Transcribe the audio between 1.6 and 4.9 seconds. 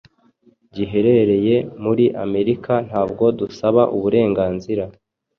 muri Amerika ntabwo dusaba uburenganzira